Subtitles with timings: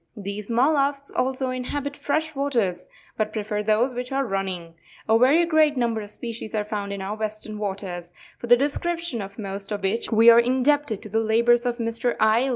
[0.17, 4.73] These mollusks also inhabit fresh waters, but prefer those which are running.
[5.07, 8.57] A very great num ber of species are found in our Western waters, for the
[8.57, 12.15] descrip tion of most of which we are indebted to the labours of Mr.
[12.19, 12.49] I.